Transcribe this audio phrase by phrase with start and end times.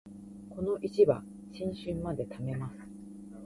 [0.49, 1.21] この石は
[1.51, 2.87] 新春まで貯めます